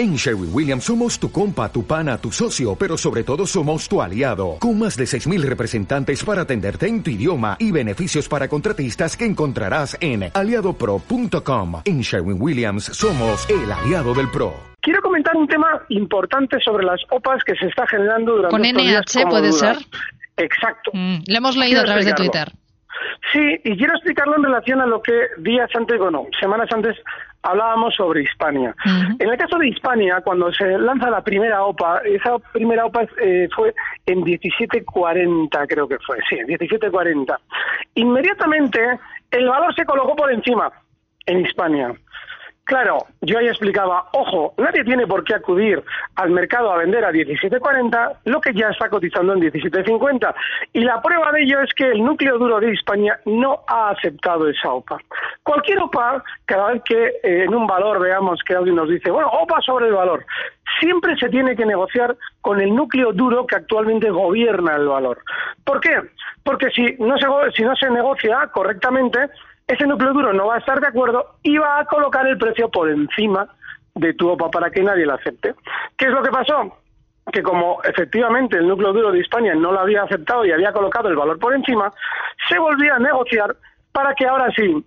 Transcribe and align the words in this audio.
En 0.00 0.14
Sherwin 0.14 0.48
Williams 0.50 0.84
somos 0.84 1.20
tu 1.20 1.30
compa, 1.30 1.70
tu 1.70 1.86
pana, 1.86 2.16
tu 2.16 2.32
socio, 2.32 2.74
pero 2.74 2.96
sobre 2.96 3.22
todo 3.22 3.44
somos 3.46 3.86
tu 3.86 4.00
aliado, 4.00 4.56
con 4.58 4.78
más 4.78 4.96
de 4.96 5.04
6.000 5.04 5.42
representantes 5.42 6.24
para 6.24 6.40
atenderte 6.40 6.86
en 6.86 7.02
tu 7.02 7.10
idioma 7.10 7.58
y 7.58 7.70
beneficios 7.70 8.26
para 8.26 8.48
contratistas 8.48 9.14
que 9.14 9.26
encontrarás 9.26 9.98
en 10.00 10.30
aliadopro.com. 10.32 11.82
En 11.84 12.00
Sherwin 12.00 12.40
Williams 12.40 12.84
somos 12.84 13.46
el 13.50 13.70
aliado 13.70 14.14
del 14.14 14.30
PRO. 14.30 14.54
Quiero 14.80 15.02
comentar 15.02 15.36
un 15.36 15.46
tema 15.46 15.82
importante 15.90 16.58
sobre 16.64 16.86
las 16.86 17.02
OPAs 17.10 17.44
que 17.44 17.54
se 17.56 17.66
está 17.66 17.86
generando 17.86 18.36
durante 18.36 18.56
Con 18.56 18.64
estos 18.64 18.82
días 18.82 19.04
NH 19.04 19.20
como 19.24 19.30
puede 19.32 19.50
dudas. 19.50 19.60
ser. 19.76 19.86
Exacto. 20.38 20.92
Mm, 20.94 21.16
lo 21.26 21.36
hemos 21.36 21.56
leído 21.58 21.82
a 21.82 21.84
través 21.84 22.06
de. 22.06 22.14
Twitter. 22.14 22.50
Sí, 23.32 23.60
y 23.64 23.76
quiero 23.76 23.94
explicarlo 23.94 24.36
en 24.36 24.44
relación 24.44 24.80
a 24.80 24.86
lo 24.86 25.02
que 25.02 25.12
días 25.38 25.68
antes, 25.74 25.98
bueno, 25.98 26.26
semanas 26.40 26.68
antes 26.72 26.96
hablábamos 27.42 27.94
sobre 27.94 28.22
Hispania. 28.22 28.74
En 29.18 29.28
el 29.28 29.36
caso 29.38 29.58
de 29.58 29.68
Hispania, 29.68 30.20
cuando 30.22 30.52
se 30.52 30.78
lanza 30.78 31.10
la 31.10 31.22
primera 31.22 31.64
OPA, 31.64 31.98
esa 32.04 32.38
primera 32.52 32.86
OPA 32.86 33.06
eh, 33.22 33.48
fue 33.54 33.74
en 34.06 34.22
1740, 34.22 35.66
creo 35.66 35.88
que 35.88 35.98
fue, 35.98 36.18
sí, 36.28 36.36
en 36.36 36.46
1740. 36.46 37.40
Inmediatamente 37.94 38.98
el 39.30 39.48
valor 39.48 39.74
se 39.74 39.84
colocó 39.84 40.16
por 40.16 40.32
encima 40.32 40.70
en 41.26 41.40
Hispania. 41.40 41.94
Claro, 42.70 42.98
yo 43.22 43.36
ahí 43.36 43.48
explicaba, 43.48 44.06
ojo, 44.12 44.54
nadie 44.56 44.84
tiene 44.84 45.04
por 45.04 45.24
qué 45.24 45.34
acudir 45.34 45.82
al 46.14 46.30
mercado 46.30 46.70
a 46.70 46.76
vender 46.76 47.04
a 47.04 47.10
17.40 47.10 48.18
lo 48.26 48.40
que 48.40 48.54
ya 48.54 48.68
está 48.68 48.88
cotizando 48.88 49.32
en 49.32 49.40
17.50. 49.40 50.32
Y 50.72 50.84
la 50.84 51.02
prueba 51.02 51.32
de 51.32 51.42
ello 51.42 51.62
es 51.62 51.74
que 51.74 51.88
el 51.90 52.04
núcleo 52.04 52.38
duro 52.38 52.60
de 52.60 52.70
España 52.70 53.18
no 53.24 53.64
ha 53.66 53.90
aceptado 53.90 54.48
esa 54.48 54.70
OPA. 54.70 54.98
Cualquier 55.42 55.80
OPA, 55.80 56.22
cada 56.44 56.70
vez 56.70 56.82
que 56.84 57.06
eh, 57.24 57.42
en 57.42 57.52
un 57.56 57.66
valor 57.66 57.98
veamos 57.98 58.38
que 58.46 58.54
alguien 58.54 58.76
nos 58.76 58.88
dice, 58.88 59.10
bueno, 59.10 59.30
OPA 59.30 59.60
sobre 59.62 59.88
el 59.88 59.94
valor, 59.94 60.24
siempre 60.78 61.16
se 61.16 61.28
tiene 61.28 61.56
que 61.56 61.66
negociar 61.66 62.16
con 62.40 62.60
el 62.60 62.72
núcleo 62.72 63.12
duro 63.12 63.48
que 63.48 63.56
actualmente 63.56 64.10
gobierna 64.10 64.76
el 64.76 64.86
valor. 64.86 65.24
¿Por 65.64 65.80
qué? 65.80 65.96
Porque 66.44 66.70
si 66.70 66.94
no 67.00 67.18
se, 67.18 67.26
si 67.56 67.64
no 67.64 67.74
se 67.74 67.90
negocia 67.90 68.48
correctamente, 68.52 69.28
ese 69.70 69.86
núcleo 69.86 70.12
duro 70.12 70.32
no 70.32 70.48
va 70.48 70.56
a 70.56 70.58
estar 70.58 70.80
de 70.80 70.88
acuerdo 70.88 71.36
y 71.44 71.56
va 71.56 71.78
a 71.78 71.84
colocar 71.84 72.26
el 72.26 72.36
precio 72.36 72.68
por 72.68 72.90
encima 72.90 73.48
de 73.94 74.14
tu 74.14 74.28
OPA 74.28 74.50
para 74.50 74.70
que 74.70 74.82
nadie 74.82 75.06
la 75.06 75.14
acepte. 75.14 75.54
¿Qué 75.96 76.06
es 76.06 76.10
lo 76.10 76.22
que 76.22 76.30
pasó? 76.30 76.76
Que 77.32 77.40
como 77.40 77.80
efectivamente 77.84 78.58
el 78.58 78.66
núcleo 78.66 78.92
duro 78.92 79.12
de 79.12 79.20
España 79.20 79.54
no 79.54 79.70
lo 79.70 79.78
había 79.78 80.02
aceptado 80.02 80.44
y 80.44 80.50
había 80.50 80.72
colocado 80.72 81.08
el 81.08 81.14
valor 81.14 81.38
por 81.38 81.54
encima, 81.54 81.92
se 82.48 82.58
volvía 82.58 82.96
a 82.96 82.98
negociar 82.98 83.54
para 83.92 84.12
que 84.14 84.26
ahora 84.26 84.50
sí, 84.56 84.84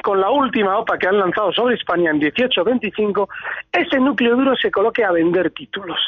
con 0.00 0.20
la 0.20 0.30
última 0.30 0.78
OPA 0.78 0.98
que 0.98 1.08
han 1.08 1.18
lanzado 1.18 1.52
sobre 1.52 1.74
España 1.74 2.12
en 2.12 2.20
18-25, 2.20 3.28
ese 3.72 3.98
núcleo 3.98 4.36
duro 4.36 4.54
se 4.54 4.70
coloque 4.70 5.04
a 5.04 5.10
vender 5.10 5.50
títulos. 5.50 5.98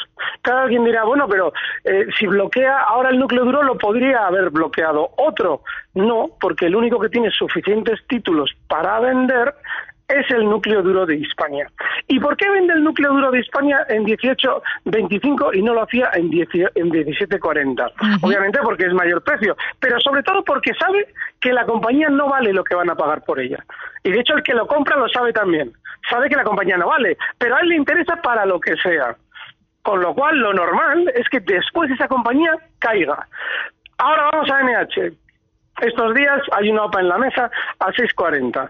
Cada 0.43 0.63
alguien 0.63 0.83
dirá, 0.83 1.05
bueno, 1.05 1.27
pero 1.27 1.53
eh, 1.85 2.05
si 2.19 2.27
bloquea 2.27 2.81
ahora 2.81 3.09
el 3.09 3.17
núcleo 3.17 3.45
duro 3.45 3.63
lo 3.63 3.77
podría 3.77 4.27
haber 4.27 4.49
bloqueado 4.49 5.11
otro. 5.17 5.61
No, 5.93 6.31
porque 6.39 6.65
el 6.65 6.75
único 6.75 6.99
que 6.99 7.09
tiene 7.09 7.31
suficientes 7.31 7.99
títulos 8.07 8.51
para 8.67 8.99
vender 8.99 9.55
es 10.07 10.29
el 10.31 10.43
núcleo 10.49 10.81
duro 10.81 11.05
de 11.05 11.15
Hispania. 11.15 11.67
¿Y 12.07 12.19
por 12.19 12.35
qué 12.37 12.49
vende 12.49 12.73
el 12.73 12.83
núcleo 12.83 13.13
duro 13.13 13.31
de 13.31 13.39
España 13.39 13.79
en 13.87 14.05
18.25 14.05 15.55
y 15.55 15.61
no 15.61 15.73
lo 15.73 15.83
hacía 15.83 16.11
en, 16.13 16.29
10 16.29 16.49
en 16.75 16.91
17.40? 16.91 18.19
Obviamente 18.21 18.59
porque 18.61 18.85
es 18.85 18.93
mayor 18.93 19.23
precio, 19.23 19.55
pero 19.79 19.99
sobre 20.01 20.23
todo 20.23 20.43
porque 20.43 20.73
sabe 20.73 21.07
que 21.39 21.53
la 21.53 21.65
compañía 21.65 22.09
no 22.09 22.27
vale 22.27 22.53
lo 22.53 22.63
que 22.63 22.75
van 22.75 22.89
a 22.89 22.95
pagar 22.95 23.23
por 23.23 23.39
ella. 23.39 23.63
Y 24.03 24.11
de 24.11 24.19
hecho 24.19 24.35
el 24.35 24.43
que 24.43 24.53
lo 24.53 24.67
compra 24.67 24.97
lo 24.97 25.07
sabe 25.07 25.31
también. 25.31 25.71
Sabe 26.09 26.27
que 26.27 26.35
la 26.35 26.43
compañía 26.43 26.77
no 26.77 26.87
vale, 26.87 27.17
pero 27.37 27.55
a 27.55 27.61
él 27.61 27.69
le 27.69 27.75
interesa 27.77 28.17
para 28.17 28.45
lo 28.45 28.59
que 28.59 28.75
sea. 28.77 29.15
Con 29.83 30.01
lo 30.01 30.13
cual, 30.13 30.39
lo 30.39 30.53
normal 30.53 31.11
es 31.13 31.27
que 31.29 31.41
después 31.41 31.91
esa 31.91 32.07
compañía 32.07 32.51
caiga. 32.79 33.27
Ahora 33.97 34.29
vamos 34.31 34.49
a 34.49 34.63
NH. 34.63 35.11
Estos 35.81 36.13
días 36.13 36.41
hay 36.53 36.69
una 36.71 36.85
OPA 36.85 37.01
en 37.01 37.09
la 37.09 37.17
mesa 37.17 37.51
a 37.79 37.87
6.40. 37.87 38.69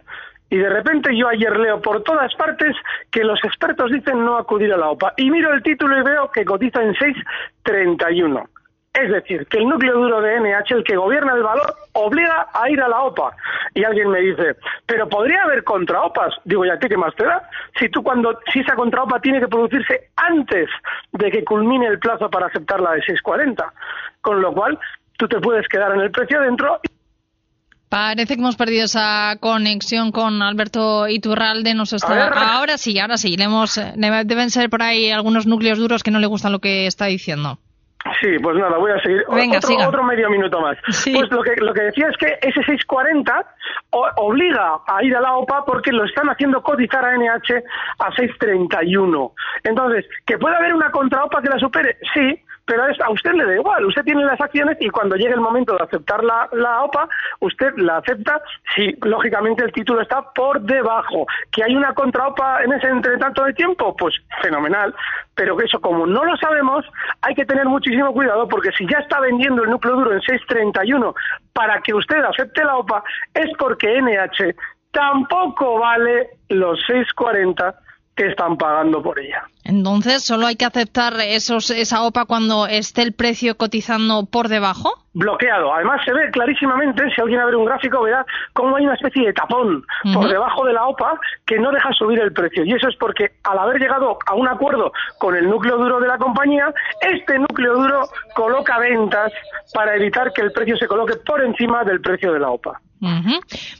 Y 0.50 0.57
de 0.57 0.69
repente 0.69 1.16
yo 1.16 1.28
ayer 1.28 1.57
leo 1.57 1.81
por 1.81 2.03
todas 2.03 2.34
partes 2.35 2.75
que 3.12 3.24
los 3.24 3.44
expertos 3.44 3.91
dicen 3.91 4.24
no 4.24 4.38
acudir 4.38 4.74
a 4.74 4.78
la 4.78 4.90
OPA. 4.90 5.13
Y 5.18 5.29
miro 5.29 5.53
el 5.53 5.63
título 5.63 5.97
y 6.00 6.03
veo 6.03 6.31
que 6.31 6.46
cotiza 6.46 6.81
en 6.81 6.94
6.31. 6.96 8.47
Es 8.94 9.12
decir, 9.12 9.47
que 9.47 9.57
el 9.57 9.68
núcleo 9.68 9.94
duro 9.94 10.22
de 10.22 10.40
NH, 10.40 10.75
el 10.75 10.84
que 10.84 10.95
gobierna 10.95 11.34
el 11.34 11.41
valor, 11.41 11.74
obliga 11.94 12.47
a 12.53 12.69
ir 12.69 12.80
a 12.81 12.88
la 12.88 13.01
OPA. 13.01 13.35
Y 13.75 13.84
alguien 13.84 14.09
me 14.09 14.19
dice, 14.22 14.56
pero 14.85 15.09
podría 15.09 15.44
haber 15.44 15.63
contraopas. 15.63 16.34
Digo, 16.45 16.63
¿y 16.66 16.69
a 16.69 16.78
ti 16.78 16.88
qué 16.88 16.97
más 16.97 17.16
te 17.16 17.25
da? 17.25 17.50
Si 17.79 17.89
tú 17.89 18.03
cuando, 18.03 18.38
si 18.51 18.59
esa 18.59 18.75
contraopa 18.75 19.19
tiene 19.19 19.39
que 19.39 19.47
producirse 19.47 20.09
antes 20.16 20.69
de 21.11 21.31
que 21.31 21.44
culmine 21.44 21.88
el 21.88 21.97
plazo 22.00 22.29
para 22.29 22.47
aceptar 22.47 22.79
la 22.81 22.91
de 22.91 23.01
6.40. 23.01 23.63
Con 24.22 24.41
lo 24.41 24.53
cual, 24.53 24.78
tú 25.17 25.28
te 25.28 25.39
puedes 25.39 25.67
quedar 25.67 25.94
en 25.95 26.01
el 26.01 26.12
precio 26.12 26.39
dentro 26.41 26.79
Parece 27.89 28.33
que 28.35 28.41
hemos 28.41 28.56
perdido 28.56 28.85
esa 28.85 29.38
conexión 29.39 30.12
con 30.12 30.41
Alberto 30.41 31.07
Iturralde. 31.07 31.75
Nos 31.75 31.94
está... 31.94 32.28
Ahora 32.56 32.79
sí, 32.79 32.97
ahora 33.00 33.17
sí. 33.17 33.38
Le 33.38 33.44
hemos... 33.44 33.78
le- 33.78 34.23
Deben 34.25 34.50
ser 34.50 34.72
por 34.72 34.81
ahí 34.81 35.12
algunos 35.12 35.45
núcleos 35.45 35.78
duros 35.78 36.01
que 36.01 36.09
no 36.09 36.17
le 36.17 36.25
gustan 36.25 36.51
lo 36.53 36.59
que 36.59 36.88
está 36.88 37.06
diciendo. 37.06 37.59
Sí, 38.23 38.39
pues 38.39 38.56
nada, 38.56 38.78
voy 38.78 38.89
a 38.91 39.00
seguir. 39.01 39.25
Venga, 39.29 39.57
otro, 39.57 39.67
siga. 39.69 39.89
otro 39.89 40.01
medio 40.03 40.29
minuto 40.29 40.61
más. 40.61 40.78
Sí. 40.94 41.13
Pues 41.13 41.29
lo 41.29 41.44
que, 41.44 41.56
lo 41.57 41.73
que 41.73 41.81
decía 41.84 42.07
es 42.07 42.16
que 42.16 42.38
ese 42.41 42.63
640 42.63 43.45
o- 43.89 44.09
obliga 44.16 44.79
a 44.88 45.03
ir 45.03 45.13
a 45.13 45.19
la 45.19 45.34
OPA 45.35 45.66
porque 45.66 45.91
lo 45.91 46.06
están 46.06 46.28
haciendo 46.29 46.63
cotizar 46.63 47.03
a 47.03 47.17
NH 47.17 47.63
a 48.00 48.12
631. 48.16 49.31
Entonces, 49.66 50.06
¿que 50.25 50.38
puede 50.38 50.56
haber 50.56 50.73
una 50.73 50.89
contraopa 50.91 51.41
que 51.41 51.50
la 51.50 51.59
supere? 51.59 51.97
Sí, 52.13 52.41
pero 52.66 52.84
a 52.84 53.12
usted 53.12 53.34
le 53.34 53.46
da 53.46 53.56
igual. 53.56 53.85
Usted 53.85 54.03
tiene 54.03 54.24
las 54.24 54.40
acciones 54.40 54.78
y 54.79 54.90
cuando 54.90 55.16
llegue 55.16 55.34
el 55.34 55.41
momento 55.41 55.75
de 55.75 55.84
aceptar 55.84 56.24
la, 56.24 56.47
la 56.53 56.84
OPA, 56.84 57.07
usted 57.40 57.74
la 57.78 57.97
acepta 57.97 58.41
si, 58.75 58.96
lógicamente, 59.01 59.63
el 59.66 59.72
título 59.72 60.01
está 60.01 60.22
por 60.34 60.62
debajo. 60.62 61.25
¿Que 61.51 61.63
hay 61.63 61.75
una 61.75 61.94
contraopa 61.94 62.63
en 62.63 62.74
ese 62.74 62.88
entretanto 62.88 63.44
de 63.44 63.53
tiempo? 63.53 63.96
Pues 63.96 64.16
fenomenal. 64.41 64.96
Pero 65.35 65.57
que 65.57 65.66
eso, 65.66 65.81
como 65.81 66.06
no 66.06 66.24
lo 66.24 66.38
sabemos, 66.38 66.85
hay 67.22 67.35
que 67.35 67.46
tener 67.46 67.66
muchísimo 67.66 68.13
cuidado 68.13 68.47
porque 68.47 68.72
si 68.78 68.88
ya 68.88 69.00
está 69.00 69.19
vendiendo 69.19 69.63
el 69.63 69.69
núcleo 69.69 69.95
duro 69.95 70.13
en 70.13 70.22
6.31 70.22 71.13
para 71.51 71.81
que 71.81 71.94
usted 71.94 72.24
acepte 72.24 72.63
la 72.63 72.78
OPA, 72.78 73.03
es 73.34 73.50
porque 73.57 74.01
NH 74.01 74.56
tampoco 74.91 75.80
vale 75.80 76.30
los 76.50 76.80
6.40 76.88 77.75
que 78.16 78.28
están 78.28 78.57
pagando 78.57 79.01
por 79.01 79.19
ella. 79.19 79.44
Entonces, 79.73 80.23
¿solo 80.23 80.45
hay 80.45 80.56
que 80.56 80.66
aceptar 80.66 81.13
esos, 81.19 81.72
esa 81.72 82.03
OPA 82.03 82.25
cuando 82.25 82.67
esté 82.67 83.01
el 83.01 83.13
precio 83.13 83.57
cotizando 83.57 84.25
por 84.25 84.47
debajo? 84.47 85.03
bloqueado. 85.13 85.73
Además 85.73 86.01
se 86.03 86.13
ve 86.13 86.29
clarísimamente, 86.31 87.03
si 87.13 87.22
alguien 87.22 87.39
abre 87.39 87.56
un 87.56 87.66
gráfico, 87.66 88.01
verá 88.01 88.25
cómo 88.53 88.75
hay 88.75 88.85
una 88.85 88.95
especie 88.95 89.25
de 89.25 89.33
tapón 89.33 89.85
por 90.13 90.28
debajo 90.28 90.66
de 90.66 90.73
la 90.73 90.85
OPA 90.88 91.19
que 91.45 91.59
no 91.59 91.72
deja 91.72 91.91
subir 91.94 92.19
el 92.19 92.33
precio. 92.33 92.66
Y 92.66 92.73
eso 92.73 92.88
es 92.88 92.95
porque 92.95 93.33
al 93.44 93.59
haber 93.59 93.79
llegado 93.79 94.17
a 94.25 94.33
un 94.33 94.47
acuerdo 94.47 94.91
con 95.19 95.35
el 95.35 95.50
núcleo 95.50 95.78
duro 95.78 96.00
de 96.00 96.07
la 96.07 96.17
compañía, 96.17 96.73
este 97.01 97.38
núcleo 97.38 97.75
duro 97.75 98.09
coloca 98.35 98.79
ventas 98.79 99.31
para 99.73 99.95
evitar 99.95 100.33
que 100.33 100.41
el 100.41 100.51
precio 100.51 100.78
se 100.78 100.88
coloque 100.88 101.16
por 101.17 101.44
encima 101.44 101.83
del 101.83 102.01
precio 102.01 102.33
de 102.33 102.39
la 102.39 102.50
OPA. 102.50 102.79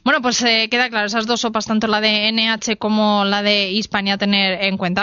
Bueno, 0.04 0.22
pues 0.22 0.44
eh, 0.44 0.68
queda 0.70 0.90
claro, 0.90 1.08
esas 1.08 1.26
dos 1.26 1.46
OPAs, 1.46 1.66
tanto 1.66 1.88
la 1.88 2.02
de 2.02 2.30
NH 2.34 2.78
como 2.78 3.24
la 3.24 3.42
de 3.42 3.70
Hispania, 3.70 4.16
a 4.16 4.18
tener 4.18 4.62
en 4.64 4.78
cuenta. 4.78 5.02